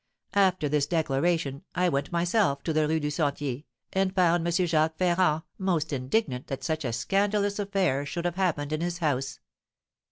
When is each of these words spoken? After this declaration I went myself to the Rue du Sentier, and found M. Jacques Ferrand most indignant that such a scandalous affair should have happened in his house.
After 0.33 0.67
this 0.67 0.87
declaration 0.87 1.61
I 1.75 1.87
went 1.87 2.11
myself 2.11 2.63
to 2.63 2.73
the 2.73 2.87
Rue 2.87 2.99
du 2.99 3.11
Sentier, 3.11 3.65
and 3.93 4.15
found 4.15 4.47
M. 4.47 4.51
Jacques 4.51 4.97
Ferrand 4.97 5.43
most 5.59 5.93
indignant 5.93 6.47
that 6.47 6.63
such 6.63 6.83
a 6.83 6.91
scandalous 6.91 7.59
affair 7.59 8.03
should 8.03 8.25
have 8.25 8.33
happened 8.33 8.73
in 8.73 8.81
his 8.81 8.97
house. 8.97 9.39